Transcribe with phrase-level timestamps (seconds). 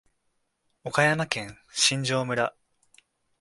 [0.83, 2.55] 岡山県新庄村